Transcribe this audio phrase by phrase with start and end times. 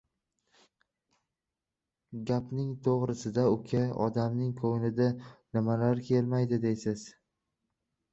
[2.29, 5.11] —Gapning to‘g‘risi-da, uka, odamning ko‘ngliga
[5.59, 7.05] nimalar kelmaydi deysiz.